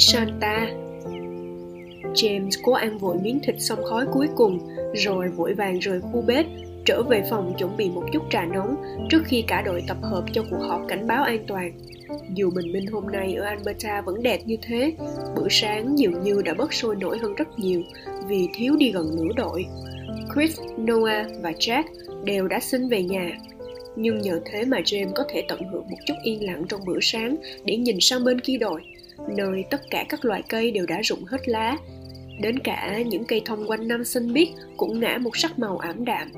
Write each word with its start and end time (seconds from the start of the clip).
Santa. 0.00 0.66
James 2.14 2.50
cố 2.62 2.72
ăn 2.72 2.98
vội 2.98 3.16
miếng 3.22 3.40
thịt 3.42 3.54
xong 3.58 3.84
khói 3.84 4.06
cuối 4.12 4.28
cùng, 4.36 4.58
rồi 4.94 5.28
vội 5.28 5.54
vàng 5.54 5.78
rời 5.78 6.00
khu 6.00 6.22
bếp, 6.26 6.46
trở 6.84 7.02
về 7.02 7.22
phòng 7.30 7.54
chuẩn 7.58 7.76
bị 7.76 7.90
một 7.90 8.04
chút 8.12 8.22
trà 8.30 8.44
nóng 8.44 8.76
trước 9.10 9.22
khi 9.24 9.44
cả 9.46 9.62
đội 9.62 9.84
tập 9.88 9.96
hợp 10.02 10.24
cho 10.32 10.44
cuộc 10.50 10.62
họp 10.68 10.80
cảnh 10.88 11.06
báo 11.06 11.24
an 11.24 11.44
toàn. 11.46 11.72
Dù 12.34 12.50
bình 12.50 12.72
minh 12.72 12.86
hôm 12.86 13.06
nay 13.12 13.34
ở 13.34 13.44
Alberta 13.44 14.00
vẫn 14.00 14.22
đẹp 14.22 14.40
như 14.44 14.56
thế, 14.62 14.92
bữa 15.36 15.48
sáng 15.50 15.98
dường 15.98 16.22
như 16.22 16.42
đã 16.44 16.54
bớt 16.54 16.72
sôi 16.72 16.96
nổi 16.96 17.18
hơn 17.18 17.34
rất 17.34 17.58
nhiều 17.58 17.82
vì 18.28 18.48
thiếu 18.54 18.76
đi 18.76 18.92
gần 18.92 19.16
nửa 19.16 19.32
đội. 19.36 19.66
Chris, 20.34 20.60
Noah 20.76 21.26
và 21.42 21.50
Jack 21.50 21.84
đều 22.24 22.48
đã 22.48 22.60
xin 22.60 22.88
về 22.88 23.02
nhà. 23.02 23.38
Nhưng 23.96 24.18
nhờ 24.18 24.40
thế 24.44 24.64
mà 24.64 24.80
James 24.80 25.12
có 25.14 25.24
thể 25.28 25.44
tận 25.48 25.60
hưởng 25.72 25.86
một 25.90 25.96
chút 26.06 26.14
yên 26.22 26.46
lặng 26.46 26.64
trong 26.68 26.80
bữa 26.86 26.98
sáng 27.02 27.36
để 27.64 27.76
nhìn 27.76 27.96
sang 28.00 28.24
bên 28.24 28.40
kia 28.40 28.56
đội, 28.56 28.82
nơi 29.28 29.64
tất 29.70 29.80
cả 29.90 30.04
các 30.08 30.24
loài 30.24 30.42
cây 30.48 30.70
đều 30.70 30.86
đã 30.86 31.00
rụng 31.02 31.24
hết 31.24 31.48
lá. 31.48 31.76
Đến 32.40 32.58
cả 32.58 33.02
những 33.06 33.24
cây 33.24 33.42
thông 33.44 33.70
quanh 33.70 33.88
năm 33.88 34.04
xanh 34.04 34.32
biếc 34.32 34.48
cũng 34.76 35.00
ngã 35.00 35.18
một 35.20 35.36
sắc 35.36 35.58
màu 35.58 35.78
ảm 35.78 36.04
đạm. 36.04 36.28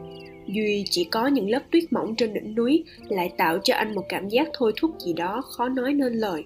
Duy 0.46 0.84
chỉ 0.90 1.04
có 1.04 1.26
những 1.26 1.50
lớp 1.50 1.62
tuyết 1.70 1.92
mỏng 1.92 2.16
trên 2.16 2.34
đỉnh 2.34 2.54
núi 2.54 2.84
lại 3.08 3.32
tạo 3.36 3.58
cho 3.58 3.74
anh 3.74 3.94
một 3.94 4.04
cảm 4.08 4.28
giác 4.28 4.48
thôi 4.52 4.72
thúc 4.76 4.90
gì 4.98 5.12
đó 5.12 5.42
khó 5.42 5.68
nói 5.68 5.92
nên 5.92 6.12
lời. 6.12 6.44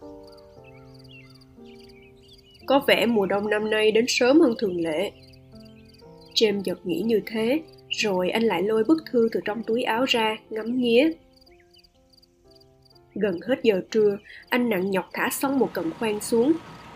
Có 2.67 2.85
vẻ 2.87 3.07
mùa 3.07 3.27
đông 3.27 3.51
năm 3.51 3.71
nay 3.71 3.91
đến 3.93 4.05
sớm 4.09 4.41
hơn 4.41 4.55
thường 4.59 4.81
lệ. 4.81 5.11
James 6.35 6.63
giật 6.65 6.87
nghĩ 6.87 7.01
như 7.01 7.21
thế, 7.27 7.61
rồi 7.89 8.31
anh 8.31 8.43
lại 8.43 8.63
lôi 8.63 8.85
bức 8.85 9.03
thư 9.11 9.29
từ 9.33 9.41
trong 9.45 9.63
túi 9.63 9.83
áo 9.83 10.05
ra, 10.05 10.37
ngắm 10.51 10.81
nghía. 10.81 11.11
Gần 13.21 13.41
hết 13.47 13.61
giờ 13.63 13.81
trưa, 13.91 14.19
anh 14.49 14.69
nặng 14.71 14.91
nhọc 14.91 15.11
thả 15.13 15.29
xong 15.31 15.59
một 15.59 15.71
cần 15.73 15.91
khoan 15.99 16.21
xuống. 16.21 16.53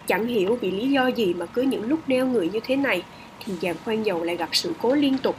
Chẳng 0.07 0.27
hiểu 0.27 0.59
vì 0.61 0.71
lý 0.71 0.91
do 0.91 1.07
gì 1.07 1.35
mà 1.35 1.47
cứ 1.47 1.63
những 1.63 1.89
lúc 1.89 1.99
neo 2.07 2.27
người 2.27 2.49
như 2.49 2.61
thế 2.65 2.77
này, 2.77 3.03
thì 3.45 3.53
dàn 3.63 3.77
khoan 3.85 4.03
dầu 4.03 4.25
lại 4.25 4.37
gặp 4.37 4.49
sự 4.53 4.73
cố 4.83 4.95
liên 4.95 5.19
tục. 5.19 5.37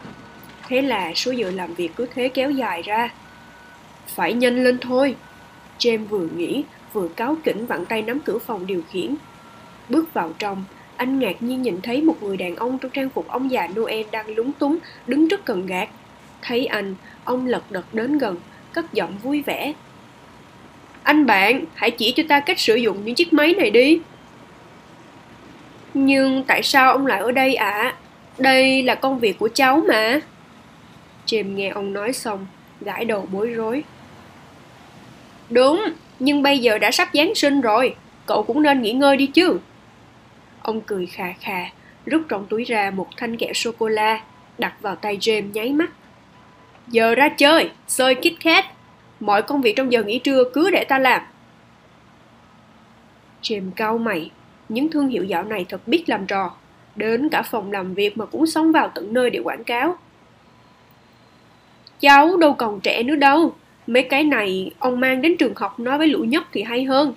Thế 0.67 0.81
là 0.81 1.13
số 1.15 1.31
giờ 1.31 1.51
làm 1.51 1.73
việc 1.73 1.91
cứ 1.95 2.07
thế 2.13 2.29
kéo 2.29 2.51
dài 2.51 2.81
ra. 2.81 3.13
Phải 4.07 4.33
nhanh 4.33 4.63
lên 4.63 4.77
thôi. 4.81 5.15
James 5.79 6.05
vừa 6.05 6.27
nghĩ, 6.35 6.63
vừa 6.93 7.07
cáo 7.07 7.35
kỉnh 7.43 7.65
vặn 7.65 7.85
tay 7.85 8.01
nắm 8.01 8.19
cửa 8.19 8.39
phòng 8.39 8.67
điều 8.67 8.81
khiển. 8.91 9.15
Bước 9.89 10.13
vào 10.13 10.33
trong, 10.39 10.63
anh 10.95 11.19
ngạc 11.19 11.43
nhiên 11.43 11.61
nhìn 11.61 11.81
thấy 11.81 12.01
một 12.01 12.23
người 12.23 12.37
đàn 12.37 12.55
ông 12.55 12.77
trong 12.77 12.91
trang 12.91 13.09
phục 13.09 13.27
ông 13.27 13.51
già 13.51 13.67
Noel 13.75 14.05
đang 14.11 14.35
lúng 14.35 14.51
túng 14.51 14.77
đứng 15.07 15.29
trước 15.29 15.45
cần 15.45 15.65
gạt. 15.65 15.89
Thấy 16.41 16.65
anh, 16.65 16.95
ông 17.23 17.45
lật 17.45 17.63
đật 17.71 17.93
đến 17.93 18.17
gần, 18.17 18.35
cất 18.73 18.93
giọng 18.93 19.17
vui 19.23 19.41
vẻ. 19.41 19.73
Anh 21.03 21.25
bạn, 21.25 21.63
hãy 21.75 21.91
chỉ 21.91 22.11
cho 22.11 22.23
ta 22.29 22.39
cách 22.39 22.59
sử 22.59 22.75
dụng 22.75 23.05
những 23.05 23.15
chiếc 23.15 23.33
máy 23.33 23.53
này 23.57 23.69
đi. 23.69 23.99
Nhưng 25.93 26.43
tại 26.43 26.63
sao 26.63 26.91
ông 26.91 27.07
lại 27.07 27.19
ở 27.19 27.31
đây 27.31 27.55
ạ? 27.55 27.71
À? 27.71 27.95
Đây 28.37 28.83
là 28.83 28.95
công 28.95 29.19
việc 29.19 29.39
của 29.39 29.49
cháu 29.53 29.83
mà. 29.87 30.19
James 31.25 31.55
nghe 31.55 31.69
ông 31.69 31.93
nói 31.93 32.13
xong, 32.13 32.47
gãi 32.81 33.05
đầu 33.05 33.27
bối 33.31 33.47
rối. 33.47 33.83
Đúng, 35.49 35.83
nhưng 36.19 36.43
bây 36.43 36.59
giờ 36.59 36.77
đã 36.77 36.91
sắp 36.91 37.09
Giáng 37.13 37.35
sinh 37.35 37.61
rồi, 37.61 37.95
cậu 38.25 38.43
cũng 38.43 38.61
nên 38.61 38.81
nghỉ 38.81 38.91
ngơi 38.93 39.17
đi 39.17 39.27
chứ. 39.27 39.59
Ông 40.61 40.81
cười 40.81 41.05
khà 41.05 41.33
khà, 41.39 41.65
rút 42.05 42.21
trong 42.29 42.45
túi 42.49 42.63
ra 42.63 42.91
một 42.91 43.07
thanh 43.17 43.37
kẹo 43.37 43.53
sô-cô-la, 43.53 44.21
đặt 44.57 44.73
vào 44.81 44.95
tay 44.95 45.17
James 45.17 45.51
nháy 45.53 45.69
mắt. 45.69 45.89
Giờ 46.87 47.15
ra 47.15 47.29
chơi, 47.29 47.69
sơi 47.87 48.15
Kit 48.15 48.43
Kat. 48.43 48.65
Mọi 49.21 49.41
công 49.41 49.61
việc 49.61 49.75
trong 49.75 49.91
giờ 49.91 50.03
nghỉ 50.03 50.19
trưa 50.19 50.43
cứ 50.53 50.69
để 50.71 50.83
ta 50.89 50.99
làm. 50.99 51.21
Jim 53.41 53.71
cau 53.75 53.97
mày, 53.97 54.31
những 54.69 54.89
thương 54.89 55.07
hiệu 55.07 55.23
dạo 55.23 55.43
này 55.43 55.65
thật 55.69 55.87
biết 55.87 56.03
làm 56.07 56.25
trò. 56.25 56.51
Đến 56.95 57.29
cả 57.29 57.41
phòng 57.41 57.71
làm 57.71 57.93
việc 57.93 58.17
mà 58.17 58.25
cũng 58.25 58.47
sống 58.47 58.71
vào 58.71 58.91
tận 58.95 59.13
nơi 59.13 59.29
để 59.29 59.39
quảng 59.39 59.63
cáo. 59.63 59.97
Cháu 61.99 62.37
đâu 62.37 62.53
còn 62.53 62.79
trẻ 62.79 63.03
nữa 63.03 63.15
đâu. 63.15 63.55
Mấy 63.87 64.03
cái 64.03 64.23
này 64.23 64.71
ông 64.79 64.99
mang 64.99 65.21
đến 65.21 65.37
trường 65.37 65.55
học 65.55 65.79
nói 65.79 65.97
với 65.97 66.07
lũ 66.07 66.23
nhóc 66.23 66.43
thì 66.51 66.63
hay 66.63 66.83
hơn. 66.83 67.13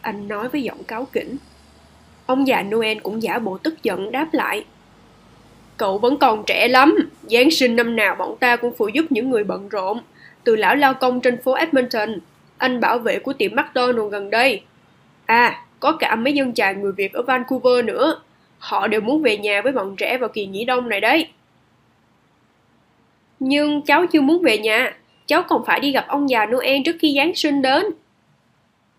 Anh 0.00 0.28
nói 0.28 0.48
với 0.48 0.62
giọng 0.62 0.84
cáo 0.84 1.04
kỉnh. 1.12 1.36
Ông 2.26 2.46
già 2.46 2.62
Noel 2.62 2.98
cũng 2.98 3.22
giả 3.22 3.38
bộ 3.38 3.58
tức 3.58 3.82
giận 3.82 4.12
đáp 4.12 4.28
lại. 4.32 4.64
Cậu 5.76 5.98
vẫn 5.98 6.16
còn 6.16 6.44
trẻ 6.46 6.68
lắm, 6.68 6.96
Giáng 7.22 7.50
sinh 7.50 7.76
năm 7.76 7.96
nào 7.96 8.14
bọn 8.14 8.36
ta 8.40 8.56
cũng 8.56 8.72
phụ 8.78 8.88
giúp 8.88 9.04
những 9.10 9.30
người 9.30 9.44
bận 9.44 9.68
rộn. 9.68 10.00
Từ 10.44 10.56
lão 10.56 10.76
lao 10.76 10.94
công 10.94 11.20
trên 11.20 11.42
phố 11.42 11.52
Edmonton, 11.52 12.18
anh 12.58 12.80
bảo 12.80 12.98
vệ 12.98 13.18
của 13.18 13.32
tiệm 13.32 13.50
McDonald 13.52 14.12
gần 14.12 14.30
đây. 14.30 14.62
À, 15.26 15.64
có 15.80 15.92
cả 15.92 16.16
mấy 16.16 16.32
dân 16.32 16.54
chài 16.54 16.74
người 16.74 16.92
Việt 16.92 17.12
ở 17.12 17.22
Vancouver 17.22 17.84
nữa. 17.84 18.22
Họ 18.58 18.86
đều 18.86 19.00
muốn 19.00 19.22
về 19.22 19.38
nhà 19.38 19.62
với 19.62 19.72
bọn 19.72 19.96
trẻ 19.96 20.18
vào 20.18 20.28
kỳ 20.28 20.46
nghỉ 20.46 20.64
đông 20.64 20.88
này 20.88 21.00
đấy. 21.00 21.28
Nhưng 23.40 23.82
cháu 23.82 24.06
chưa 24.06 24.20
muốn 24.20 24.42
về 24.42 24.58
nhà, 24.58 24.96
cháu 25.26 25.42
còn 25.48 25.64
phải 25.66 25.80
đi 25.80 25.92
gặp 25.92 26.04
ông 26.08 26.30
già 26.30 26.46
Noel 26.46 26.80
trước 26.84 26.96
khi 27.00 27.14
Giáng 27.16 27.34
sinh 27.34 27.62
đến. 27.62 27.84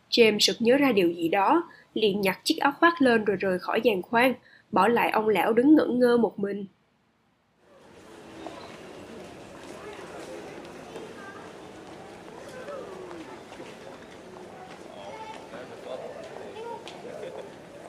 James 0.09 0.39
sực 0.39 0.55
nhớ 0.59 0.77
ra 0.77 0.91
điều 0.91 1.11
gì 1.11 1.27
đó, 1.29 1.63
liền 1.93 2.21
nhặt 2.21 2.39
chiếc 2.43 2.57
áo 2.57 2.71
khoác 2.79 3.01
lên 3.01 3.25
rồi 3.25 3.37
rời 3.39 3.59
khỏi 3.59 3.81
giàn 3.83 4.01
khoan, 4.01 4.33
bỏ 4.71 4.87
lại 4.87 5.11
ông 5.11 5.29
lão 5.29 5.53
đứng 5.53 5.75
ngẩn 5.75 5.99
ngơ 5.99 6.17
một 6.17 6.39
mình. 6.39 6.65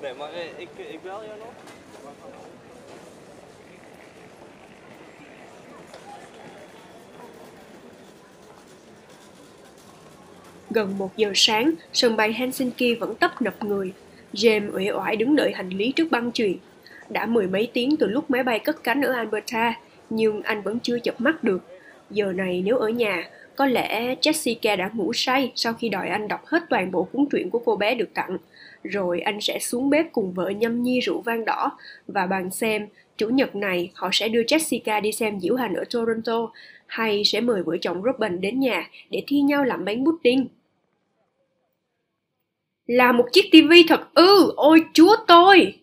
Nee, 0.02 0.14
maar 0.14 0.30
ik, 0.58 0.68
ik 0.90 1.02
bel 1.04 1.14
jou 1.14 1.38
nog. 1.38 1.54
Gần 10.70 10.98
một 10.98 11.16
giờ 11.16 11.32
sáng, 11.34 11.70
sân 11.92 12.16
bay 12.16 12.32
Helsinki 12.32 12.98
vẫn 13.00 13.14
tấp 13.14 13.42
nập 13.42 13.64
người. 13.64 13.92
James 14.32 14.72
uể 14.72 14.90
oải 14.90 15.16
đứng 15.16 15.36
đợi 15.36 15.52
hành 15.52 15.68
lý 15.68 15.92
trước 15.92 16.10
băng 16.10 16.32
chuyền. 16.32 16.56
Đã 17.08 17.26
mười 17.26 17.46
mấy 17.46 17.70
tiếng 17.72 17.96
từ 17.96 18.06
lúc 18.06 18.30
máy 18.30 18.42
bay 18.42 18.58
cất 18.58 18.84
cánh 18.84 19.02
ở 19.02 19.12
Alberta, 19.12 19.74
nhưng 20.10 20.42
anh 20.42 20.62
vẫn 20.62 20.78
chưa 20.80 20.98
chập 20.98 21.20
mắt 21.20 21.44
được. 21.44 21.58
Giờ 22.10 22.32
này 22.32 22.62
nếu 22.64 22.76
ở 22.76 22.88
nhà, 22.88 23.30
có 23.56 23.66
lẽ 23.66 24.14
Jessica 24.20 24.76
đã 24.76 24.90
ngủ 24.94 25.12
say 25.12 25.52
sau 25.54 25.72
khi 25.72 25.88
đòi 25.88 26.08
anh 26.08 26.28
đọc 26.28 26.46
hết 26.46 26.62
toàn 26.70 26.90
bộ 26.90 27.08
cuốn 27.12 27.26
truyện 27.32 27.50
của 27.50 27.58
cô 27.64 27.76
bé 27.76 27.94
được 27.94 28.14
tặng. 28.14 28.38
Rồi 28.82 29.20
anh 29.20 29.40
sẽ 29.40 29.58
xuống 29.58 29.90
bếp 29.90 30.12
cùng 30.12 30.32
vợ 30.32 30.48
nhâm 30.48 30.82
nhi 30.82 31.00
rượu 31.00 31.20
vang 31.20 31.44
đỏ 31.44 31.78
và 32.06 32.26
bàn 32.26 32.50
xem 32.50 32.88
chủ 33.16 33.28
nhật 33.28 33.56
này 33.56 33.90
họ 33.94 34.08
sẽ 34.12 34.28
đưa 34.28 34.42
Jessica 34.42 35.00
đi 35.00 35.12
xem 35.12 35.40
diễu 35.40 35.56
hành 35.56 35.74
ở 35.74 35.84
Toronto 35.94 36.50
hay 36.86 37.22
sẽ 37.24 37.40
mời 37.40 37.62
vợ 37.62 37.76
chồng 37.80 38.02
Robin 38.02 38.40
đến 38.40 38.60
nhà 38.60 38.90
để 39.10 39.22
thi 39.26 39.40
nhau 39.40 39.64
làm 39.64 39.84
bánh 39.84 40.04
pudding. 40.04 40.46
Là 42.86 43.12
một 43.12 43.26
chiếc 43.32 43.48
tivi 43.52 43.84
thật 43.88 44.14
ư, 44.14 44.52
ôi 44.56 44.84
chúa 44.92 45.16
tôi! 45.26 45.78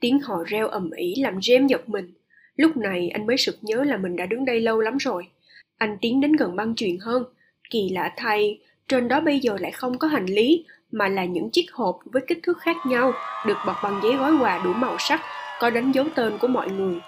Tiếng 0.00 0.20
họ 0.20 0.44
reo 0.46 0.68
ầm 0.68 0.90
ĩ 0.90 1.14
làm 1.18 1.38
James 1.38 1.66
giật 1.66 1.88
mình. 1.88 2.12
Lúc 2.56 2.76
này 2.76 3.08
anh 3.08 3.26
mới 3.26 3.36
sực 3.36 3.58
nhớ 3.62 3.84
là 3.84 3.96
mình 3.96 4.16
đã 4.16 4.26
đứng 4.26 4.44
đây 4.44 4.60
lâu 4.60 4.80
lắm 4.80 4.96
rồi. 4.96 5.28
Anh 5.76 5.96
tiến 6.00 6.20
đến 6.20 6.32
gần 6.32 6.56
băng 6.56 6.74
chuyền 6.74 6.98
hơn. 7.00 7.24
Kỳ 7.70 7.88
lạ 7.88 8.12
thay, 8.16 8.58
trên 8.88 9.08
đó 9.08 9.20
bây 9.20 9.40
giờ 9.40 9.56
lại 9.60 9.72
không 9.72 9.98
có 9.98 10.08
hành 10.08 10.26
lý, 10.26 10.64
mà 10.92 11.08
là 11.08 11.24
những 11.24 11.50
chiếc 11.50 11.66
hộp 11.72 11.98
với 12.04 12.22
kích 12.26 12.38
thước 12.42 12.58
khác 12.60 12.76
nhau, 12.86 13.12
được 13.46 13.56
bọc 13.66 13.76
bằng 13.82 14.00
giấy 14.02 14.16
gói 14.16 14.36
quà 14.40 14.60
đủ 14.64 14.72
màu 14.72 14.96
sắc, 14.98 15.20
có 15.60 15.70
đánh 15.70 15.92
dấu 15.92 16.04
tên 16.14 16.38
của 16.38 16.48
mọi 16.48 16.70
người. 16.70 17.00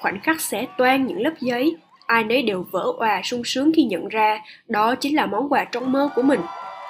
Khoảnh 0.00 0.20
khắc 0.20 0.40
xé 0.40 0.66
toan 0.78 1.06
những 1.06 1.20
lớp 1.20 1.32
giấy, 1.40 1.76
ai 2.06 2.24
nấy 2.24 2.42
đều 2.42 2.66
vỡ 2.70 2.92
òa 2.98 3.20
sung 3.24 3.44
sướng 3.44 3.72
khi 3.76 3.84
nhận 3.84 4.08
ra 4.08 4.40
đó 4.68 4.94
chính 4.94 5.16
là 5.16 5.26
món 5.26 5.52
quà 5.52 5.64
trong 5.64 5.92
mơ 5.92 6.08
của 6.14 6.22
mình. 6.22 6.40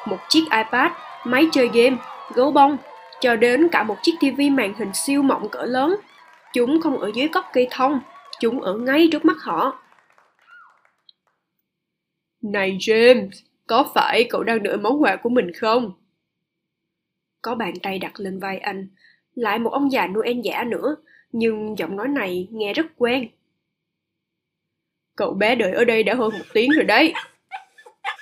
Một 0.07 0.19
chiếc 0.29 0.45
iPad 0.51 0.93
máy 1.25 1.49
chơi 1.53 1.71
game, 1.73 1.97
gấu 2.35 2.51
bông, 2.51 2.77
cho 3.21 3.37
đến 3.37 3.69
cả 3.69 3.83
một 3.83 3.97
chiếc 4.03 4.13
tivi 4.21 4.51
màn 4.51 4.75
hình 4.79 4.91
siêu 4.95 5.23
mỏng 5.23 5.49
cỡ 5.49 5.63
lớn. 5.63 5.97
Chúng 6.53 6.81
không 6.81 6.99
ở 6.99 7.11
dưới 7.15 7.29
gốc 7.29 7.45
cây 7.53 7.69
thông, 7.71 8.01
chúng 8.41 8.61
ở 8.61 8.75
ngay 8.75 9.09
trước 9.13 9.25
mắt 9.25 9.37
họ. 9.41 9.79
Này 12.43 12.77
James, 12.81 13.31
có 13.67 13.85
phải 13.95 14.25
cậu 14.31 14.43
đang 14.43 14.63
đợi 14.63 14.77
món 14.77 15.03
quà 15.03 15.17
của 15.17 15.29
mình 15.29 15.53
không? 15.53 15.93
Có 17.43 17.55
bàn 17.55 17.75
tay 17.83 17.99
đặt 17.99 18.21
lên 18.21 18.39
vai 18.39 18.59
anh, 18.59 18.89
lại 19.35 19.59
một 19.59 19.71
ông 19.71 19.93
già 19.93 20.07
Noel 20.07 20.41
giả 20.45 20.65
nữa, 20.65 20.97
nhưng 21.33 21.79
giọng 21.79 21.97
nói 21.97 22.09
này 22.09 22.49
nghe 22.51 22.73
rất 22.73 22.87
quen. 22.97 23.29
Cậu 25.17 25.35
bé 25.35 25.55
đợi 25.55 25.73
ở 25.73 25.85
đây 25.85 26.03
đã 26.03 26.15
hơn 26.15 26.33
một 26.39 26.45
tiếng 26.53 26.71
rồi 26.71 26.85
đấy. 26.85 27.13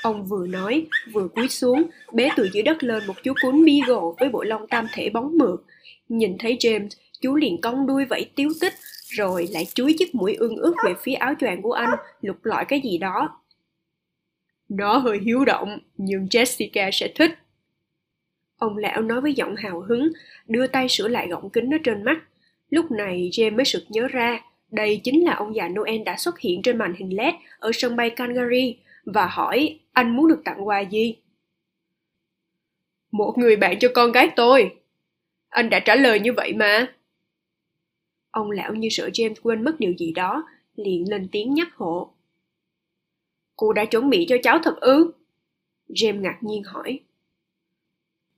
Ông 0.03 0.25
vừa 0.25 0.47
nói, 0.47 0.87
vừa 1.13 1.29
cúi 1.29 1.49
xuống, 1.49 1.91
bé 2.13 2.29
từ 2.37 2.49
dưới 2.53 2.63
đất 2.63 2.83
lên 2.83 3.07
một 3.07 3.15
chú 3.23 3.33
cún 3.43 3.65
beagle 3.65 4.15
với 4.19 4.29
bộ 4.29 4.43
lông 4.43 4.67
tam 4.67 4.87
thể 4.93 5.11
bóng 5.11 5.39
mượt. 5.39 5.61
Nhìn 6.09 6.37
thấy 6.39 6.57
James, 6.61 6.89
chú 7.21 7.37
liền 7.37 7.61
cong 7.61 7.87
đuôi 7.87 8.05
vẫy 8.05 8.31
tiếu 8.35 8.49
tích, 8.61 8.73
rồi 9.09 9.49
lại 9.51 9.67
chúi 9.75 9.95
chiếc 9.99 10.15
mũi 10.15 10.35
ương 10.35 10.57
ướt 10.57 10.75
về 10.87 10.95
phía 11.03 11.15
áo 11.15 11.35
choàng 11.41 11.63
của 11.63 11.73
anh, 11.73 11.91
lục 12.21 12.45
lọi 12.45 12.65
cái 12.65 12.81
gì 12.81 12.99
đó. 12.99 13.41
Nó 14.69 14.99
hơi 14.99 15.19
hiếu 15.19 15.45
động, 15.45 15.79
nhưng 15.97 16.27
Jessica 16.31 16.91
sẽ 16.91 17.09
thích. 17.15 17.31
Ông 18.61 18.77
lão 18.77 19.03
nói 19.03 19.21
với 19.21 19.33
giọng 19.33 19.57
hào 19.57 19.81
hứng, 19.81 20.13
đưa 20.49 20.67
tay 20.67 20.89
sửa 20.89 21.09
lại 21.09 21.29
gọng 21.29 21.51
kính 21.51 21.75
ở 21.75 21.79
trên 21.85 22.05
mắt. 22.05 22.23
Lúc 22.71 22.91
này 22.91 23.31
James 23.33 23.57
mới 23.57 23.65
sực 23.65 23.85
nhớ 23.89 24.09
ra, 24.09 24.41
đây 24.71 25.01
chính 25.05 25.25
là 25.25 25.35
ông 25.35 25.55
già 25.55 25.69
Noel 25.69 26.03
đã 26.03 26.17
xuất 26.17 26.39
hiện 26.39 26.63
trên 26.63 26.79
màn 26.79 26.95
hình 26.95 27.17
LED 27.17 27.35
ở 27.59 27.71
sân 27.75 27.97
bay 27.97 28.11
Calgary 28.11 28.77
và 29.05 29.27
hỏi 29.27 29.79
anh 29.93 30.17
muốn 30.17 30.29
được 30.29 30.43
tặng 30.45 30.67
quà 30.67 30.81
gì. 30.81 31.17
Một 33.13 33.35
người 33.39 33.57
bạn 33.57 33.79
cho 33.79 33.89
con 33.95 34.13
gái 34.13 34.31
tôi. 34.37 34.77
Anh 35.49 35.71
đã 35.71 35.81
trả 35.81 35.95
lời 35.95 36.21
như 36.21 36.33
vậy 36.33 36.53
mà. 36.53 36.95
Ông 38.31 38.51
lão 38.51 38.75
như 38.75 38.89
sợ 38.91 39.09
James 39.13 39.35
quên 39.43 39.65
mất 39.65 39.81
điều 39.81 39.93
gì 39.99 40.13
đó, 40.13 40.45
liền 40.75 41.11
lên 41.11 41.29
tiếng 41.33 41.55
nhắc 41.55 41.69
hộ. 41.75 42.13
Cô 43.57 43.73
đã 43.73 43.85
chuẩn 43.85 44.11
bị 44.11 44.27
cho 44.29 44.37
cháu 44.43 44.59
thật 44.63 44.77
ư? 44.81 45.13
James 45.89 46.21
ngạc 46.21 46.39
nhiên 46.41 46.63
hỏi. 46.63 47.01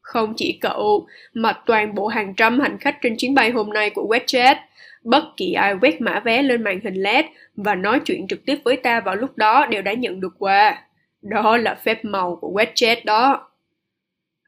Không 0.03 0.35
chỉ 0.37 0.59
cậu, 0.61 1.07
mà 1.35 1.53
toàn 1.67 1.95
bộ 1.95 2.07
hàng 2.07 2.35
trăm 2.35 2.61
hành 2.61 2.79
khách 2.79 2.99
trên 3.03 3.17
chuyến 3.17 3.35
bay 3.35 3.51
hôm 3.51 3.73
nay 3.73 3.91
của 3.91 4.07
WestJet. 4.09 4.57
Bất 5.05 5.25
kỳ 5.37 5.53
ai 5.53 5.75
quét 5.81 6.01
mã 6.01 6.21
vé 6.21 6.43
lên 6.43 6.65
màn 6.65 6.81
hình 6.85 6.95
LED 6.95 7.25
và 7.57 7.75
nói 7.75 8.01
chuyện 8.05 8.29
trực 8.29 8.45
tiếp 8.47 8.59
với 8.65 8.77
ta 8.77 9.01
vào 9.01 9.17
lúc 9.17 9.37
đó 9.37 9.67
đều 9.67 9.83
đã 9.83 9.93
nhận 9.93 10.21
được 10.21 10.35
quà. 10.39 10.83
Đó 11.23 11.57
là 11.57 11.75
phép 11.75 12.05
màu 12.05 12.37
của 12.37 12.53
WestJet 12.53 12.97
đó. 13.05 13.49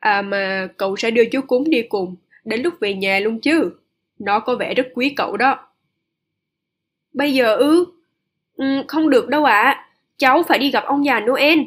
À 0.00 0.22
mà 0.22 0.68
cậu 0.76 0.96
sẽ 0.96 1.10
đưa 1.10 1.24
chú 1.24 1.40
cúng 1.40 1.70
đi 1.70 1.82
cùng, 1.82 2.16
đến 2.44 2.62
lúc 2.62 2.74
về 2.80 2.94
nhà 2.94 3.18
luôn 3.18 3.40
chứ. 3.40 3.70
Nó 4.18 4.40
có 4.40 4.56
vẻ 4.56 4.74
rất 4.74 4.86
quý 4.94 5.14
cậu 5.16 5.36
đó. 5.36 5.68
Bây 7.12 7.34
giờ 7.34 7.56
ư? 7.56 7.84
Ừ, 8.56 8.64
không 8.88 9.10
được 9.10 9.28
đâu 9.28 9.44
ạ. 9.44 9.62
À. 9.62 9.88
Cháu 10.18 10.42
phải 10.42 10.58
đi 10.58 10.70
gặp 10.70 10.84
ông 10.86 11.04
già 11.04 11.20
Noel. 11.20 11.58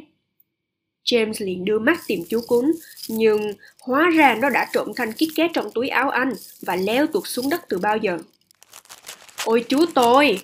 James 1.11 1.45
liền 1.45 1.65
đưa 1.65 1.79
mắt 1.79 1.99
tìm 2.07 2.23
chú 2.29 2.41
cún, 2.47 2.71
nhưng 3.07 3.53
hóa 3.81 4.09
ra 4.09 4.35
nó 4.35 4.49
đã 4.49 4.67
trộm 4.73 4.87
thanh 4.95 5.13
kít 5.13 5.29
két 5.35 5.51
trong 5.53 5.71
túi 5.71 5.89
áo 5.89 6.09
anh 6.09 6.33
và 6.61 6.75
leo 6.75 7.07
tuột 7.07 7.23
xuống 7.27 7.49
đất 7.49 7.61
từ 7.69 7.77
bao 7.77 7.97
giờ. 7.97 8.17
Ôi 9.45 9.65
chú 9.69 9.85
tôi, 9.93 10.41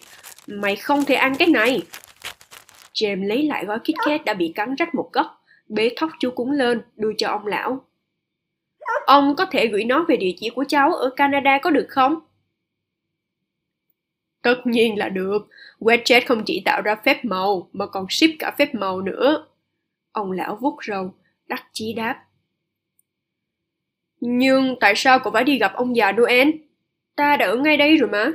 mày 0.47 0.75
không 0.75 1.05
thể 1.05 1.15
ăn 1.15 1.35
cái 1.39 1.47
này. 1.47 1.81
James 2.93 3.27
lấy 3.27 3.43
lại 3.43 3.65
gói 3.65 3.79
kít 3.83 3.95
két 4.05 4.25
đã 4.25 4.33
bị 4.33 4.51
cắn 4.55 4.75
rách 4.75 4.95
một 4.95 5.09
góc, 5.13 5.43
bế 5.67 5.89
thóc 5.97 6.09
chú 6.19 6.31
cún 6.31 6.57
lên, 6.57 6.81
đưa 6.95 7.11
cho 7.17 7.29
ông 7.29 7.47
lão. 7.47 7.85
Ông 9.05 9.35
có 9.35 9.45
thể 9.45 9.67
gửi 9.67 9.83
nó 9.83 10.05
về 10.07 10.17
địa 10.17 10.33
chỉ 10.39 10.49
của 10.49 10.65
cháu 10.67 10.93
ở 10.93 11.09
Canada 11.15 11.59
có 11.63 11.69
được 11.69 11.87
không? 11.89 12.15
Tất 14.41 14.61
nhiên 14.65 14.97
là 14.97 15.09
được. 15.09 15.47
WeChat 15.79 16.21
không 16.25 16.43
chỉ 16.45 16.61
tạo 16.65 16.81
ra 16.81 16.95
phép 16.95 17.25
màu 17.25 17.69
mà 17.73 17.85
còn 17.85 18.05
ship 18.09 18.29
cả 18.39 18.55
phép 18.57 18.75
màu 18.75 19.01
nữa. 19.01 19.45
Ông 20.13 20.31
lão 20.31 20.55
vuốt 20.55 20.77
râu, 20.87 21.13
đắc 21.47 21.67
chí 21.71 21.93
đáp. 21.93 22.23
Nhưng 24.19 24.75
tại 24.79 24.93
sao 24.95 25.19
cậu 25.19 25.33
phải 25.33 25.43
đi 25.43 25.57
gặp 25.59 25.73
ông 25.75 25.95
già 25.95 26.11
Noel? 26.11 26.49
Ta 27.15 27.37
đã 27.37 27.45
ở 27.45 27.55
ngay 27.55 27.77
đây 27.77 27.97
rồi 27.97 28.09
mà. 28.09 28.31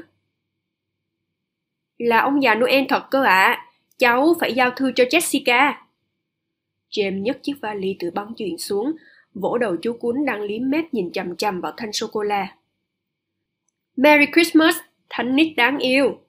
Là 1.99 2.19
ông 2.21 2.43
già 2.43 2.55
Noel 2.55 2.85
thật 2.89 3.07
cơ 3.11 3.23
ạ. 3.23 3.43
À. 3.43 3.65
Cháu 3.99 4.35
phải 4.41 4.55
giao 4.55 4.71
thư 4.71 4.93
cho 4.97 5.05
Jessica. 5.05 5.73
James 6.91 7.23
nhấc 7.23 7.43
chiếc 7.43 7.55
vali 7.61 7.97
từ 7.99 8.11
băng 8.11 8.35
chuyền 8.37 8.57
xuống, 8.59 8.93
vỗ 9.35 9.59
đầu 9.59 9.77
chú 9.83 9.97
cún 10.01 10.25
đang 10.27 10.41
liếm 10.41 10.71
mép 10.71 10.95
nhìn 10.95 11.13
chằm 11.13 11.37
chằm 11.37 11.61
vào 11.61 11.73
thanh 11.77 11.93
sô-cô-la. 11.93 12.57
Merry 13.97 14.27
Christmas, 14.33 14.77
thánh 15.11 15.37
nít 15.37 15.57
đáng 15.57 15.79
yêu. 15.79 16.21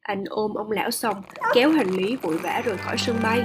Anh 0.00 0.24
ôm 0.24 0.54
ông 0.54 0.70
lão 0.70 0.90
xong, 0.90 1.22
kéo 1.54 1.70
hành 1.70 1.90
lý 1.90 2.16
vội 2.16 2.38
vã 2.38 2.62
rời 2.64 2.76
khỏi 2.76 2.98
sân 2.98 3.16
bay. 3.22 3.44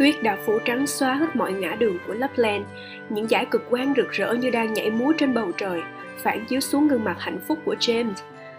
Tuyết 0.00 0.22
đã 0.22 0.36
phủ 0.46 0.58
trắng 0.64 0.86
xóa 0.86 1.14
hết 1.14 1.36
mọi 1.36 1.52
ngã 1.52 1.76
đường 1.78 1.98
của 2.06 2.14
Lapland, 2.14 2.64
những 3.10 3.28
dải 3.28 3.46
cực 3.46 3.70
quang 3.70 3.94
rực 3.96 4.10
rỡ 4.10 4.32
như 4.32 4.50
đang 4.50 4.72
nhảy 4.72 4.90
múa 4.90 5.12
trên 5.18 5.34
bầu 5.34 5.52
trời, 5.56 5.80
phản 6.22 6.44
chiếu 6.46 6.60
xuống 6.60 6.88
gương 6.88 7.04
mặt 7.04 7.16
hạnh 7.18 7.38
phúc 7.48 7.58
của 7.64 7.74
James. 7.80 8.12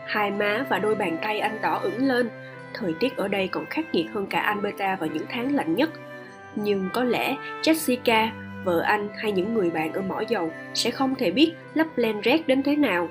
Hai 0.06 0.32
má 0.32 0.66
và 0.70 0.80
đôi 0.80 0.96
bàn 0.96 1.18
tay 1.22 1.40
anh 1.40 1.62
đỏ 1.62 1.80
ửng 1.84 2.08
lên, 2.08 2.30
thời 2.74 2.94
tiết 3.00 3.18
ở 3.18 3.28
đây 3.28 3.48
còn 3.48 3.66
khắc 3.66 3.96
nghiệt 3.96 4.06
hơn 4.14 4.28
cả 4.28 4.40
Alberta 4.40 4.96
vào 4.96 5.10
những 5.14 5.26
tháng 5.30 5.56
lạnh 5.56 5.76
nhất. 5.76 5.90
Nhưng 6.56 6.90
có 6.94 7.04
lẽ 7.04 7.36
Jessica, 7.62 8.28
vợ 8.64 8.80
anh 8.80 9.10
hay 9.18 9.32
những 9.32 9.54
người 9.54 9.70
bạn 9.70 9.94
ở 9.94 10.02
mỏ 10.02 10.22
dầu 10.28 10.52
sẽ 10.74 10.92
không 10.92 11.16
thể 11.16 11.32
biết 11.32 11.54
Lapland 11.74 12.24
rét 12.24 12.48
đến 12.48 12.64
thế 12.64 12.76
nào 12.76 13.10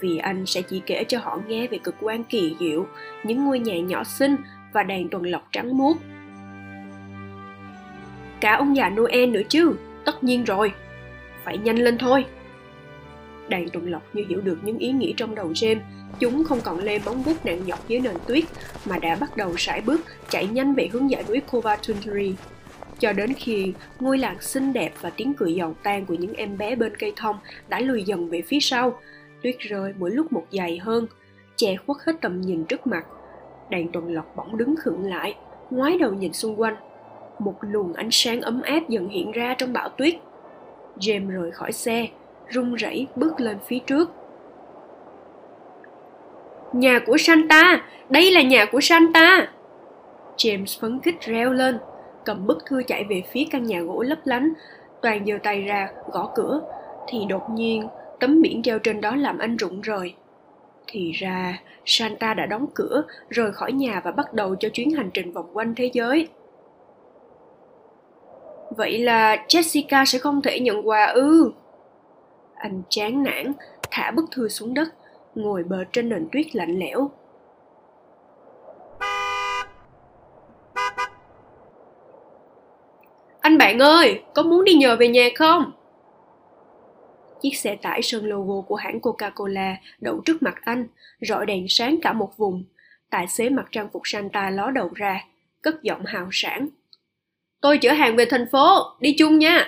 vì 0.00 0.18
anh 0.18 0.46
sẽ 0.46 0.62
chỉ 0.62 0.82
kể 0.86 1.04
cho 1.04 1.18
họ 1.18 1.40
nghe 1.46 1.66
về 1.66 1.78
cực 1.78 1.94
quan 2.00 2.24
kỳ 2.24 2.56
diệu, 2.60 2.86
những 3.24 3.44
ngôi 3.44 3.58
nhà 3.58 3.78
nhỏ 3.78 4.04
xinh 4.04 4.36
và 4.72 4.82
đàn 4.82 5.08
tuần 5.08 5.22
lộc 5.22 5.48
trắng 5.52 5.78
muốt 5.78 5.96
Cả 8.40 8.56
ông 8.56 8.76
già 8.76 8.90
Noel 8.90 9.26
nữa 9.26 9.42
chứ, 9.48 9.74
tất 10.04 10.24
nhiên 10.24 10.44
rồi. 10.44 10.72
Phải 11.44 11.58
nhanh 11.58 11.76
lên 11.76 11.98
thôi. 11.98 12.24
Đàn 13.48 13.68
tuần 13.68 13.90
lộc 13.90 14.02
như 14.12 14.24
hiểu 14.28 14.40
được 14.40 14.58
những 14.62 14.78
ý 14.78 14.92
nghĩ 14.92 15.14
trong 15.16 15.34
đầu 15.34 15.52
James, 15.52 15.80
chúng 16.18 16.44
không 16.44 16.60
còn 16.64 16.78
lê 16.78 16.98
bóng 16.98 17.24
bút 17.24 17.44
nặng 17.44 17.60
nhọc 17.66 17.88
dưới 17.88 18.00
nền 18.00 18.16
tuyết, 18.26 18.44
mà 18.86 18.98
đã 18.98 19.16
bắt 19.20 19.36
đầu 19.36 19.54
sải 19.56 19.80
bước 19.80 20.00
chạy 20.28 20.46
nhanh 20.46 20.74
về 20.74 20.88
hướng 20.92 21.08
dãy 21.08 21.24
núi 21.28 21.40
Covatuntry. 21.50 22.34
Cho 22.98 23.12
đến 23.12 23.32
khi 23.34 23.72
ngôi 24.00 24.18
làng 24.18 24.36
xinh 24.40 24.72
đẹp 24.72 24.92
và 25.00 25.10
tiếng 25.10 25.34
cười 25.34 25.54
giòn 25.54 25.74
tan 25.82 26.06
của 26.06 26.14
những 26.14 26.34
em 26.34 26.58
bé 26.58 26.76
bên 26.76 26.96
cây 26.96 27.12
thông 27.16 27.36
đã 27.68 27.80
lùi 27.80 28.02
dần 28.02 28.28
về 28.28 28.42
phía 28.42 28.60
sau, 28.60 29.00
tuyết 29.42 29.58
rơi 29.58 29.92
mỗi 29.98 30.10
lúc 30.10 30.32
một 30.32 30.46
dày 30.52 30.78
hơn, 30.78 31.06
che 31.56 31.76
khuất 31.76 31.96
hết 32.06 32.12
tầm 32.20 32.40
nhìn 32.40 32.64
trước 32.64 32.86
mặt. 32.86 33.06
Đàn 33.70 33.88
tuần 33.92 34.14
lộc 34.14 34.36
bỗng 34.36 34.56
đứng 34.56 34.74
khựng 34.76 35.04
lại, 35.04 35.34
ngoái 35.70 35.98
đầu 35.98 36.12
nhìn 36.12 36.32
xung 36.32 36.60
quanh 36.60 36.76
một 37.40 37.54
luồng 37.60 37.92
ánh 37.92 38.08
sáng 38.10 38.40
ấm 38.40 38.62
áp 38.62 38.88
dần 38.88 39.08
hiện 39.08 39.32
ra 39.32 39.54
trong 39.58 39.72
bão 39.72 39.88
tuyết. 39.88 40.14
James 40.98 41.30
rời 41.30 41.50
khỏi 41.50 41.72
xe, 41.72 42.06
run 42.48 42.74
rẩy 42.74 43.06
bước 43.16 43.40
lên 43.40 43.56
phía 43.66 43.78
trước. 43.78 44.10
Nhà 46.72 47.00
của 47.06 47.16
Santa! 47.18 47.84
Đây 48.08 48.30
là 48.30 48.42
nhà 48.42 48.64
của 48.64 48.80
Santa! 48.80 49.52
James 50.36 50.80
phấn 50.80 51.00
khích 51.00 51.20
reo 51.20 51.52
lên, 51.52 51.78
cầm 52.24 52.46
bức 52.46 52.58
thư 52.66 52.82
chạy 52.82 53.04
về 53.04 53.22
phía 53.32 53.44
căn 53.50 53.64
nhà 53.64 53.80
gỗ 53.80 54.02
lấp 54.02 54.18
lánh, 54.24 54.52
toàn 55.02 55.26
giơ 55.26 55.34
tay 55.42 55.62
ra, 55.62 55.88
gõ 56.12 56.30
cửa, 56.34 56.60
thì 57.08 57.18
đột 57.28 57.50
nhiên 57.50 57.88
tấm 58.20 58.42
biển 58.42 58.62
treo 58.62 58.78
trên 58.78 59.00
đó 59.00 59.16
làm 59.16 59.38
anh 59.38 59.56
rụng 59.56 59.80
rời. 59.80 60.14
Thì 60.86 61.12
ra, 61.12 61.58
Santa 61.84 62.34
đã 62.34 62.46
đóng 62.46 62.66
cửa, 62.74 63.02
rời 63.28 63.52
khỏi 63.52 63.72
nhà 63.72 64.00
và 64.04 64.10
bắt 64.10 64.34
đầu 64.34 64.56
cho 64.60 64.68
chuyến 64.68 64.90
hành 64.90 65.10
trình 65.14 65.32
vòng 65.32 65.50
quanh 65.52 65.74
thế 65.74 65.90
giới. 65.92 66.28
Vậy 68.76 68.98
là 68.98 69.36
Jessica 69.48 70.04
sẽ 70.04 70.18
không 70.18 70.42
thể 70.42 70.60
nhận 70.60 70.88
quà 70.88 71.06
ư? 71.06 71.52
Anh 72.54 72.82
chán 72.88 73.22
nản, 73.22 73.52
thả 73.90 74.10
bức 74.10 74.24
thư 74.30 74.48
xuống 74.48 74.74
đất, 74.74 74.88
ngồi 75.34 75.62
bờ 75.62 75.84
trên 75.92 76.08
nền 76.08 76.28
tuyết 76.32 76.56
lạnh 76.56 76.78
lẽo. 76.78 77.10
Anh 83.40 83.58
bạn 83.58 83.78
ơi, 83.78 84.22
có 84.34 84.42
muốn 84.42 84.64
đi 84.64 84.74
nhờ 84.74 84.96
về 84.96 85.08
nhà 85.08 85.28
không? 85.34 85.72
Chiếc 87.42 87.56
xe 87.56 87.76
tải 87.82 88.02
sơn 88.02 88.26
logo 88.26 88.60
của 88.60 88.74
hãng 88.74 88.98
Coca-Cola 88.98 89.74
đậu 90.00 90.20
trước 90.24 90.42
mặt 90.42 90.54
anh, 90.60 90.86
rọi 91.20 91.46
đèn 91.46 91.66
sáng 91.68 91.98
cả 92.02 92.12
một 92.12 92.36
vùng. 92.36 92.64
Tài 93.10 93.28
xế 93.28 93.48
mặc 93.48 93.66
trang 93.72 93.88
phục 93.92 94.02
Santa 94.04 94.50
ló 94.50 94.70
đầu 94.70 94.90
ra, 94.94 95.24
cất 95.62 95.82
giọng 95.82 96.04
hào 96.04 96.28
sản. 96.32 96.68
Tôi 97.62 97.78
chở 97.78 97.92
hàng 97.92 98.16
về 98.16 98.24
thành 98.30 98.46
phố, 98.52 98.82
đi 99.00 99.14
chung 99.18 99.38
nha. 99.38 99.66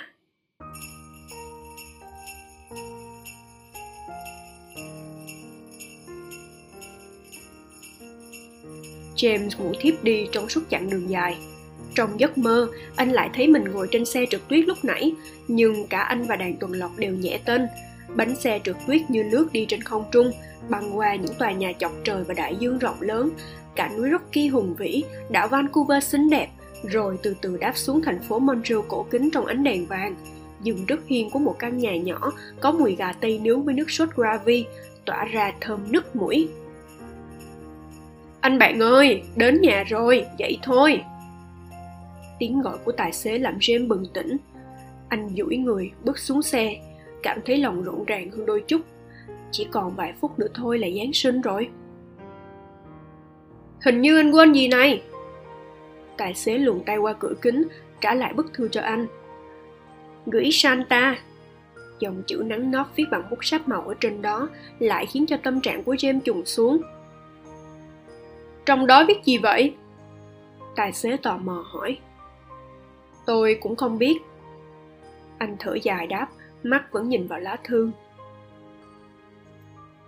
James 9.17 9.49
ngủ 9.59 9.73
thiếp 9.81 10.05
đi 10.05 10.27
trong 10.33 10.49
suốt 10.49 10.61
chặng 10.71 10.91
đường 10.91 11.11
dài. 11.11 11.37
Trong 11.95 12.21
giấc 12.21 12.39
mơ, 12.39 12.69
anh 12.97 13.11
lại 13.11 13.31
thấy 13.35 13.49
mình 13.49 13.65
ngồi 13.65 13.89
trên 13.91 14.05
xe 14.05 14.25
trượt 14.31 14.41
tuyết 14.49 14.69
lúc 14.69 14.79
nãy, 14.83 15.13
nhưng 15.49 15.87
cả 15.87 16.01
anh 16.01 16.27
và 16.27 16.37
đàn 16.37 16.57
tuần 16.57 16.73
lộc 16.73 16.91
đều 16.99 17.13
nhẹ 17.13 17.39
tên. 17.45 17.67
Bánh 18.17 18.37
xe 18.37 18.61
trượt 18.65 18.77
tuyết 18.87 19.03
như 19.09 19.25
nước 19.25 19.53
đi 19.53 19.67
trên 19.69 19.83
không 19.83 20.05
trung, 20.13 20.33
băng 20.69 20.99
qua 20.99 21.15
những 21.15 21.35
tòa 21.39 21.53
nhà 21.53 21.73
chọc 21.79 21.93
trời 22.05 22.25
và 22.29 22.35
đại 22.35 22.57
dương 22.61 22.79
rộng 22.79 23.01
lớn, 23.01 23.31
cả 23.77 23.91
núi 23.97 24.11
Rocky 24.11 24.49
hùng 24.49 24.75
vĩ, 24.79 25.05
đảo 25.31 25.49
Vancouver 25.49 26.05
xinh 26.05 26.31
đẹp, 26.31 26.49
rồi 26.83 27.19
từ 27.23 27.35
từ 27.41 27.57
đáp 27.57 27.77
xuống 27.77 28.03
thành 28.03 28.21
phố 28.21 28.39
Montreal 28.39 28.81
cổ 28.89 29.07
kính 29.11 29.31
trong 29.31 29.47
ánh 29.47 29.65
đèn 29.65 29.87
vàng, 29.87 30.15
dừng 30.63 30.87
trước 30.87 31.01
hiên 31.07 31.31
của 31.31 31.39
một 31.39 31.57
căn 31.59 31.79
nhà 31.79 31.97
nhỏ 31.97 32.33
có 32.61 32.73
mùi 32.73 32.97
gà 32.97 33.13
tây 33.13 33.41
nướng 33.43 33.65
với 33.65 33.75
nước 33.75 33.91
sốt 33.91 34.09
gravy, 34.17 34.67
tỏa 35.05 35.25
ra 35.25 35.53
thơm 35.61 35.93
nức 35.93 36.17
mũi. 36.17 36.49
Anh 38.41 38.59
bạn 38.59 38.83
ơi, 38.83 39.23
đến 39.37 39.61
nhà 39.61 39.85
rồi, 39.89 40.27
dậy 40.39 40.59
thôi. 40.63 41.03
Tiếng 42.39 42.61
gọi 42.63 42.79
của 42.85 42.93
tài 42.93 43.13
xế 43.13 43.39
làm 43.39 43.59
James 43.59 43.89
bừng 43.89 44.07
tỉnh. 44.15 44.37
Anh 45.09 45.29
duỗi 45.37 45.57
người, 45.57 45.91
bước 46.05 46.19
xuống 46.19 46.43
xe, 46.43 46.77
cảm 47.23 47.39
thấy 47.45 47.59
lòng 47.59 47.83
rộn 47.83 48.05
ràng 48.05 48.31
hơn 48.31 48.47
đôi 48.47 48.65
chút. 48.69 48.81
Chỉ 49.51 49.67
còn 49.71 49.97
vài 49.97 50.13
phút 50.21 50.39
nữa 50.39 50.47
thôi 50.55 50.79
là 50.79 50.89
Giáng 50.99 51.13
sinh 51.13 51.41
rồi. 51.41 51.69
Hình 53.81 54.01
như 54.01 54.21
anh 54.21 54.33
quên 54.33 54.53
gì 54.53 54.69
này. 54.69 55.03
Tài 56.17 56.35
xế 56.35 56.59
luồn 56.59 56.81
tay 56.87 56.97
qua 56.97 57.13
cửa 57.13 57.35
kính, 57.43 57.69
trả 58.01 58.15
lại 58.15 58.33
bức 58.33 58.53
thư 58.55 58.69
cho 58.69 58.81
anh. 58.81 59.07
Gửi 60.27 60.51
Santa. 60.53 61.17
Dòng 61.99 62.23
chữ 62.27 62.43
nắng 62.47 62.71
nót 62.71 62.87
viết 62.97 63.05
bằng 63.11 63.23
bút 63.31 63.45
sáp 63.45 63.69
màu 63.69 63.83
ở 63.83 63.95
trên 64.01 64.23
đó 64.23 64.49
lại 64.79 65.07
khiến 65.07 65.27
cho 65.27 65.37
tâm 65.37 65.61
trạng 65.61 65.85
của 65.85 65.95
James 65.95 66.21
trùng 66.21 66.47
xuống. 66.47 66.83
Trong 68.67 68.87
đó 68.87 69.05
viết 69.09 69.25
gì 69.25 69.39
vậy? 69.39 69.75
Tài 70.77 70.93
xế 70.93 71.17
tò 71.17 71.37
mò 71.37 71.65
hỏi. 71.67 71.99
Tôi 73.27 73.59
cũng 73.61 73.77
không 73.77 73.99
biết. 73.99 74.19
Anh 75.39 75.57
thở 75.59 75.75
dài 75.83 76.07
đáp, 76.07 76.29
mắt 76.63 76.93
vẫn 76.93 77.09
nhìn 77.09 77.27
vào 77.27 77.41
lá 77.41 77.57
thư. 77.65 77.91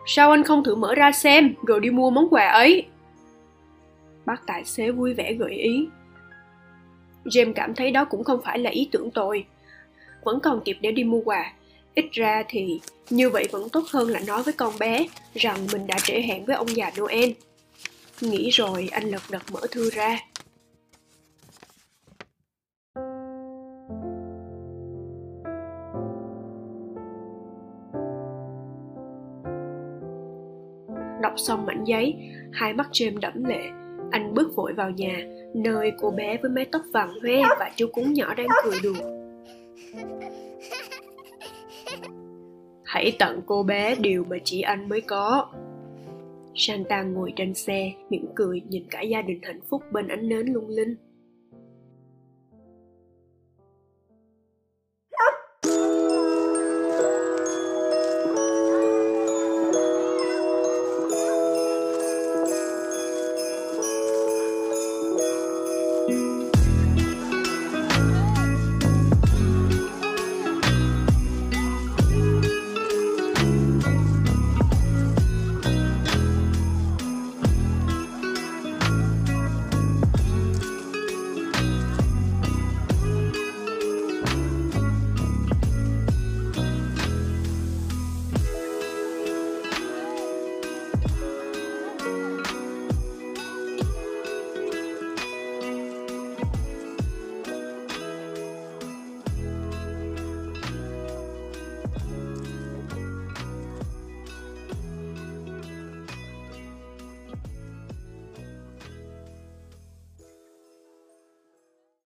Sao 0.07 0.31
anh 0.31 0.45
không 0.45 0.65
thử 0.65 0.75
mở 0.75 0.95
ra 0.95 1.13
xem 1.13 1.55
rồi 1.67 1.81
đi 1.81 1.91
mua 1.91 2.11
món 2.11 2.29
quà 2.31 2.49
ấy? 2.49 2.87
Bác 4.27 4.47
tài 4.47 4.65
xế 4.65 4.91
vui 4.91 5.15
vẻ 5.15 5.33
gợi 5.33 5.53
ý. 5.53 5.89
James 7.25 7.53
cảm 7.55 7.75
thấy 7.75 7.91
đó 7.91 8.05
cũng 8.05 8.25
không 8.25 8.41
phải 8.45 8.59
là 8.59 8.71
ý 8.71 8.89
tưởng 8.93 9.11
tồi. 9.11 9.45
Vẫn 10.23 10.41
còn 10.41 10.61
kịp 10.65 10.77
để 10.81 10.93
đi 10.93 11.05
mua 11.05 11.21
quà. 11.21 11.53
Ít 11.95 12.07
ra 12.13 12.43
thì 12.49 12.81
như 13.11 13.31
vậy 13.31 13.49
vẫn 13.53 13.69
tốt 13.69 13.85
hơn 13.93 14.09
là 14.09 14.21
nói 14.27 14.43
với 14.43 14.53
con 14.53 14.73
bé 14.81 15.07
rằng 15.35 15.67
mình 15.73 15.87
đã 15.87 15.99
trễ 15.99 16.21
hẹn 16.21 16.45
với 16.45 16.57
ông 16.57 16.77
già 16.77 16.91
Noel. 17.01 17.31
Nghĩ 18.21 18.51
rồi 18.51 18.89
anh 18.93 19.05
lật 19.05 19.23
đật 19.31 19.43
mở 19.53 19.61
thư 19.71 19.91
ra. 19.91 20.19
Đọc 31.23 31.35
xong 31.37 31.67
mảnh 31.67 31.85
giấy, 31.85 32.15
hai 32.53 32.73
mắt 32.73 32.89
James 32.93 33.21
đẫm 33.21 33.45
lệ. 33.45 33.84
Anh 34.15 34.35
bước 34.35 34.57
vội 34.57 34.73
vào 34.73 34.91
nhà, 34.91 35.27
nơi 35.55 35.93
cô 36.01 36.11
bé 36.11 36.39
với 36.43 36.51
mái 36.51 36.65
tóc 36.73 36.83
vàng 36.93 37.09
hoe 37.23 37.57
và 37.59 37.71
chú 37.77 37.87
cún 37.93 38.13
nhỏ 38.13 38.35
đang 38.35 38.47
cười 38.65 38.79
đùa. 38.83 39.11
Hãy 42.85 43.17
tặng 43.19 43.41
cô 43.47 43.63
bé 43.63 43.95
điều 43.95 44.25
mà 44.31 44.37
chỉ 44.45 44.61
anh 44.61 44.89
mới 44.89 45.01
có. 45.01 45.47
Santa 46.55 47.03
ngồi 47.03 47.33
trên 47.37 47.55
xe, 47.55 47.93
mỉm 48.11 48.27
cười 48.35 48.63
nhìn 48.69 48.85
cả 48.91 49.01
gia 49.01 49.23
đình 49.23 49.39
hạnh 49.43 49.61
phúc 49.71 49.83
bên 49.93 50.09
ánh 50.09 50.29
nến 50.29 50.47
lung 50.47 50.69
linh. 50.69 50.97